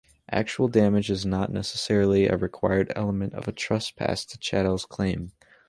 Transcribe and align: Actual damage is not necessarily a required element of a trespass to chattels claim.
Actual 0.31 0.67
damage 0.67 1.11
is 1.11 1.27
not 1.27 1.51
necessarily 1.51 2.25
a 2.27 2.35
required 2.35 2.91
element 2.95 3.35
of 3.35 3.47
a 3.47 3.51
trespass 3.51 4.25
to 4.25 4.35
chattels 4.39 4.83
claim. 4.83 5.31